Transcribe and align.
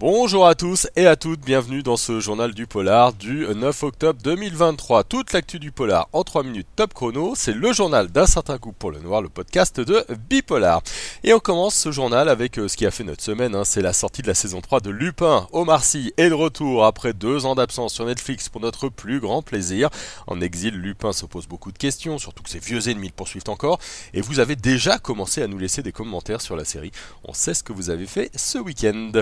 Bonjour 0.00 0.44
à 0.44 0.56
tous 0.56 0.88
et 0.96 1.06
à 1.06 1.14
toutes, 1.14 1.42
bienvenue 1.42 1.84
dans 1.84 1.96
ce 1.96 2.18
journal 2.18 2.52
du 2.52 2.66
polar 2.66 3.12
du 3.12 3.46
9 3.46 3.84
octobre 3.84 4.18
2023. 4.24 5.04
Toute 5.04 5.32
l'actu 5.32 5.60
du 5.60 5.70
polar 5.70 6.08
en 6.12 6.24
3 6.24 6.42
minutes 6.42 6.66
top 6.74 6.92
chrono, 6.92 7.34
c'est 7.36 7.52
le 7.52 7.72
journal 7.72 8.08
d'un 8.08 8.26
certain 8.26 8.58
coup 8.58 8.72
pour 8.72 8.90
le 8.90 8.98
noir, 8.98 9.22
le 9.22 9.28
podcast 9.28 9.78
de 9.78 10.04
Bipolar. 10.28 10.82
Et 11.22 11.32
on 11.32 11.38
commence 11.38 11.76
ce 11.76 11.92
journal 11.92 12.28
avec 12.28 12.58
euh, 12.58 12.66
ce 12.66 12.76
qui 12.76 12.86
a 12.86 12.90
fait 12.90 13.04
notre 13.04 13.22
semaine, 13.22 13.54
hein, 13.54 13.62
c'est 13.64 13.82
la 13.82 13.92
sortie 13.92 14.22
de 14.22 14.26
la 14.26 14.34
saison 14.34 14.60
3 14.60 14.80
de 14.80 14.90
Lupin. 14.90 15.46
Omar 15.52 15.84
Sy 15.84 16.12
est 16.16 16.28
de 16.28 16.34
retour 16.34 16.84
après 16.84 17.12
deux 17.12 17.46
ans 17.46 17.54
d'absence 17.54 17.94
sur 17.94 18.04
Netflix 18.04 18.48
pour 18.48 18.60
notre 18.60 18.88
plus 18.88 19.20
grand 19.20 19.42
plaisir. 19.42 19.90
En 20.26 20.40
exil, 20.40 20.74
Lupin 20.74 21.12
se 21.12 21.24
pose 21.24 21.46
beaucoup 21.46 21.70
de 21.70 21.78
questions, 21.78 22.18
surtout 22.18 22.42
que 22.42 22.50
ses 22.50 22.58
vieux 22.58 22.88
ennemis 22.88 23.06
le 23.06 23.12
poursuivent 23.12 23.44
encore. 23.46 23.78
Et 24.12 24.22
vous 24.22 24.40
avez 24.40 24.56
déjà 24.56 24.98
commencé 24.98 25.40
à 25.40 25.46
nous 25.46 25.58
laisser 25.58 25.84
des 25.84 25.92
commentaires 25.92 26.40
sur 26.40 26.56
la 26.56 26.64
série. 26.64 26.90
On 27.22 27.32
sait 27.32 27.54
ce 27.54 27.62
que 27.62 27.72
vous 27.72 27.90
avez 27.90 28.06
fait 28.06 28.32
ce 28.34 28.58
week-end. 28.58 29.12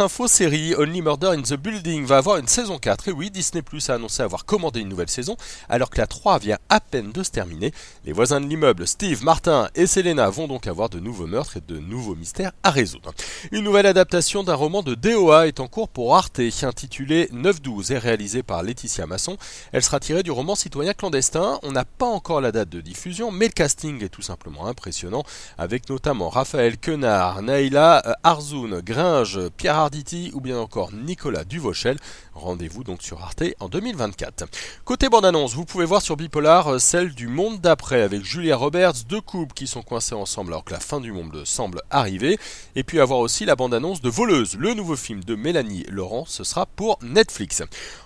Info 0.00 0.28
série, 0.28 0.74
Only 0.74 1.00
Murder 1.00 1.28
in 1.28 1.42
the 1.42 1.54
Building 1.54 2.04
va 2.04 2.18
avoir 2.18 2.36
une 2.36 2.48
saison 2.48 2.78
4. 2.78 3.08
Et 3.08 3.12
oui, 3.12 3.30
Disney 3.30 3.62
Plus 3.62 3.88
a 3.88 3.94
annoncé 3.94 4.22
avoir 4.22 4.44
commandé 4.44 4.80
une 4.80 4.88
nouvelle 4.88 5.08
saison, 5.08 5.36
alors 5.68 5.90
que 5.90 5.98
la 5.98 6.06
3 6.06 6.38
vient 6.38 6.58
à 6.68 6.80
peine 6.80 7.12
de 7.12 7.22
se 7.22 7.30
terminer. 7.30 7.72
Les 8.04 8.12
voisins 8.12 8.40
de 8.40 8.46
l'immeuble, 8.46 8.86
Steve, 8.86 9.24
Martin 9.24 9.68
et 9.74 9.86
Selena, 9.86 10.28
vont 10.28 10.48
donc 10.48 10.66
avoir 10.66 10.88
de 10.88 11.00
nouveaux 11.00 11.26
meurtres 11.26 11.56
et 11.56 11.60
de 11.60 11.78
nouveaux 11.78 12.14
mystères 12.14 12.52
à 12.62 12.70
résoudre. 12.70 13.12
Une 13.52 13.64
nouvelle 13.64 13.86
adaptation 13.86 14.42
d'un 14.42 14.54
roman 14.54 14.82
de 14.82 14.94
DOA 14.94 15.46
est 15.46 15.60
en 15.60 15.68
cours 15.68 15.88
pour 15.88 16.16
Arte, 16.16 16.40
intitulé 16.62 17.28
9-12 17.32 17.92
et 17.92 17.98
réalisé 17.98 18.42
par 18.42 18.62
Laetitia 18.62 19.06
Masson. 19.06 19.36
Elle 19.72 19.82
sera 19.82 20.00
tirée 20.00 20.22
du 20.22 20.30
roman 20.30 20.54
Citoyen 20.54 20.94
clandestin. 20.94 21.58
On 21.62 21.72
n'a 21.72 21.84
pas 21.84 22.06
encore 22.06 22.40
la 22.40 22.52
date 22.52 22.68
de 22.68 22.80
diffusion, 22.80 23.30
mais 23.30 23.46
le 23.46 23.52
casting 23.52 24.02
est 24.04 24.08
tout 24.08 24.22
simplement 24.22 24.66
impressionnant, 24.66 25.22
avec 25.58 25.88
notamment 25.88 26.28
Raphaël 26.28 26.76
Quenard, 26.76 27.42
Naïla 27.42 28.18
Arzoun, 28.22 28.80
Gringe, 28.80 29.48
Pierre 29.56 29.85
Arditi 29.86 30.32
ou 30.34 30.40
bien 30.40 30.58
encore 30.58 30.92
Nicolas 30.92 31.44
Duvauchel. 31.44 31.96
Rendez-vous 32.36 32.84
donc 32.84 33.02
sur 33.02 33.22
Arte 33.22 33.42
en 33.60 33.68
2024. 33.68 34.44
Côté 34.84 35.08
bande-annonce, 35.08 35.54
vous 35.54 35.64
pouvez 35.64 35.86
voir 35.86 36.02
sur 36.02 36.18
Bipolar 36.18 36.74
euh, 36.74 36.78
celle 36.78 37.14
du 37.14 37.28
monde 37.28 37.62
d'après 37.62 38.02
avec 38.02 38.24
Julia 38.24 38.56
Roberts, 38.56 39.04
deux 39.08 39.22
couples 39.22 39.54
qui 39.54 39.66
sont 39.66 39.80
coincés 39.80 40.14
ensemble 40.14 40.52
alors 40.52 40.64
que 40.64 40.74
la 40.74 40.80
fin 40.80 41.00
du 41.00 41.12
monde 41.12 41.42
semble 41.46 41.80
arriver. 41.90 42.38
Et 42.74 42.84
puis 42.84 43.00
avoir 43.00 43.20
aussi 43.20 43.46
la 43.46 43.56
bande-annonce 43.56 44.02
de 44.02 44.10
Voleuse, 44.10 44.54
le 44.58 44.74
nouveau 44.74 44.96
film 44.96 45.24
de 45.24 45.34
Mélanie 45.34 45.86
Laurent, 45.88 46.24
ce 46.26 46.44
sera 46.44 46.66
pour 46.66 46.98
Netflix. 47.02 47.62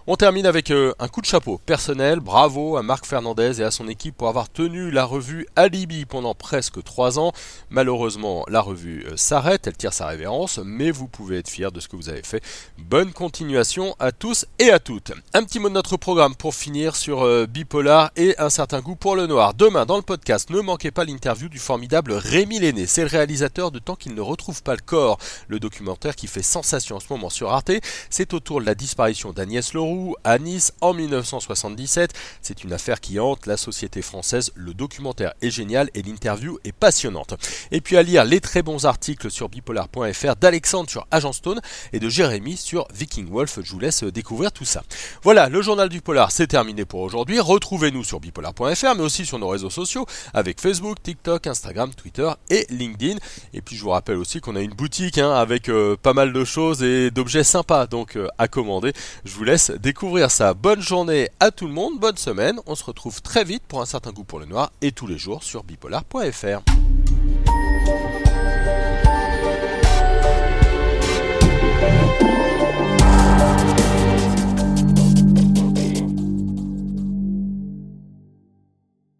On 0.06 0.14
termine 0.14 0.46
avec 0.46 0.70
euh, 0.70 0.92
un 1.00 1.08
coup 1.08 1.20
de 1.20 1.26
chapeau 1.26 1.58
personnel, 1.58 2.20
bravo 2.20 2.76
à 2.76 2.82
Marc 2.82 3.06
Fernandez 3.06 3.60
et 3.60 3.64
à 3.64 3.72
son 3.72 3.88
équipe 3.88 4.16
pour 4.16 4.28
avoir 4.28 4.48
tenu 4.48 4.92
la 4.92 5.04
revue 5.04 5.46
Alibi 5.56 6.04
pendant 6.04 6.34
presque 6.34 6.82
trois 6.84 7.18
ans. 7.18 7.32
Malheureusement, 7.68 8.44
la 8.48 8.60
revue 8.60 9.06
euh, 9.06 9.16
s'arrête, 9.16 9.66
elle 9.66 9.76
tire 9.76 9.92
sa 9.92 10.06
révérence, 10.06 10.60
mais 10.64 10.92
vous 10.92 11.08
pouvez 11.08 11.38
être 11.38 11.48
fier 11.48 11.72
de 11.72 11.80
ce 11.80 11.88
que 11.88 11.96
vous 11.96 12.08
avez 12.08 12.22
fait. 12.22 12.42
Bonne 12.78 13.12
continuation 13.12 13.96
à 13.98 14.12
tous 14.20 14.44
et 14.58 14.70
à 14.70 14.78
toutes. 14.78 15.12
Un 15.32 15.42
petit 15.44 15.58
mot 15.58 15.70
de 15.70 15.74
notre 15.74 15.96
programme 15.96 16.34
pour 16.34 16.54
finir 16.54 16.94
sur 16.94 17.22
euh, 17.22 17.46
Bipolar 17.46 18.10
et 18.16 18.38
un 18.38 18.50
certain 18.50 18.80
goût 18.80 18.94
pour 18.94 19.16
le 19.16 19.26
noir. 19.26 19.54
Demain, 19.54 19.86
dans 19.86 19.96
le 19.96 20.02
podcast, 20.02 20.50
ne 20.50 20.60
manquez 20.60 20.90
pas 20.90 21.06
l'interview 21.06 21.48
du 21.48 21.58
formidable 21.58 22.12
Rémi 22.12 22.58
Lenné. 22.58 22.86
C'est 22.86 23.00
le 23.00 23.08
réalisateur 23.08 23.70
de 23.70 23.78
Tant 23.78 23.96
qu'il 23.96 24.14
ne 24.14 24.20
retrouve 24.20 24.62
pas 24.62 24.74
le 24.74 24.82
corps, 24.84 25.16
le 25.48 25.58
documentaire 25.58 26.14
qui 26.14 26.26
fait 26.26 26.42
sensation 26.42 26.96
en 26.96 27.00
ce 27.00 27.06
moment 27.08 27.30
sur 27.30 27.50
Arte. 27.50 27.72
C'est 28.10 28.34
autour 28.34 28.60
de 28.60 28.66
la 28.66 28.74
disparition 28.74 29.32
d'Agnès 29.32 29.72
Leroux 29.72 30.14
à 30.22 30.38
Nice 30.38 30.74
en 30.82 30.92
1977. 30.92 32.12
C'est 32.42 32.62
une 32.62 32.74
affaire 32.74 33.00
qui 33.00 33.18
hante 33.18 33.46
la 33.46 33.56
société 33.56 34.02
française. 34.02 34.52
Le 34.54 34.74
documentaire 34.74 35.32
est 35.40 35.50
génial 35.50 35.88
et 35.94 36.02
l'interview 36.02 36.58
est 36.64 36.72
passionnante. 36.72 37.36
Et 37.70 37.80
puis 37.80 37.96
à 37.96 38.02
lire 38.02 38.26
les 38.26 38.40
très 38.40 38.62
bons 38.62 38.84
articles 38.84 39.30
sur 39.30 39.48
bipolar.fr 39.48 40.36
d'Alexandre 40.36 40.90
sur 40.90 41.06
Agent 41.10 41.32
Stone 41.32 41.62
et 41.94 42.00
de 42.00 42.08
Jérémy 42.10 42.58
sur 42.58 42.86
Viking 42.92 43.30
Wolf. 43.30 43.60
Je 43.62 43.72
vous 43.72 43.80
laisse 43.80 44.04
découvrir 44.10 44.52
tout 44.52 44.64
ça. 44.64 44.82
Voilà, 45.22 45.48
le 45.48 45.62
journal 45.62 45.88
du 45.88 46.00
polar, 46.00 46.30
c'est 46.30 46.46
terminé 46.46 46.84
pour 46.84 47.00
aujourd'hui. 47.00 47.40
Retrouvez-nous 47.40 48.04
sur 48.04 48.20
bipolar.fr, 48.20 48.94
mais 48.96 49.02
aussi 49.02 49.26
sur 49.26 49.38
nos 49.38 49.48
réseaux 49.48 49.70
sociaux 49.70 50.06
avec 50.34 50.60
Facebook, 50.60 51.02
TikTok, 51.02 51.46
Instagram, 51.46 51.90
Twitter 51.94 52.30
et 52.48 52.66
LinkedIn. 52.70 53.16
Et 53.54 53.62
puis 53.62 53.76
je 53.76 53.82
vous 53.82 53.90
rappelle 53.90 54.16
aussi 54.16 54.40
qu'on 54.40 54.56
a 54.56 54.60
une 54.60 54.72
boutique 54.72 55.18
hein, 55.18 55.32
avec 55.32 55.68
euh, 55.68 55.96
pas 56.00 56.12
mal 56.12 56.32
de 56.32 56.44
choses 56.44 56.82
et 56.82 57.10
d'objets 57.10 57.44
sympas, 57.44 57.86
donc 57.86 58.16
euh, 58.16 58.28
à 58.38 58.48
commander. 58.48 58.92
Je 59.24 59.34
vous 59.34 59.44
laisse 59.44 59.70
découvrir 59.70 60.30
ça. 60.30 60.54
Bonne 60.54 60.80
journée 60.80 61.28
à 61.40 61.50
tout 61.50 61.66
le 61.66 61.72
monde, 61.72 61.98
bonne 61.98 62.16
semaine. 62.16 62.60
On 62.66 62.74
se 62.74 62.84
retrouve 62.84 63.22
très 63.22 63.44
vite 63.44 63.62
pour 63.66 63.80
un 63.80 63.86
certain 63.86 64.12
goût 64.12 64.24
pour 64.24 64.38
le 64.38 64.46
noir 64.46 64.72
et 64.82 64.92
tous 64.92 65.06
les 65.06 65.18
jours 65.18 65.42
sur 65.42 65.64
bipolar.fr. 65.64 66.62